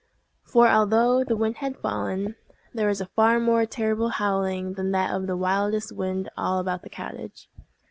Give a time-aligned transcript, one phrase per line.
[0.41, 2.35] For although the wind had fallen,
[2.73, 6.81] there was a far more terrible howling than that of the wildest wind all about
[6.81, 7.47] the cottage.